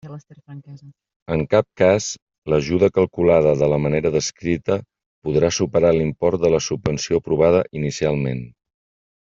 [1.33, 2.07] En cap cas,
[2.53, 4.79] l'ajuda calculada de la manera descrita
[5.29, 8.47] podrà superar l'import de la subvenció aprovada inicialment.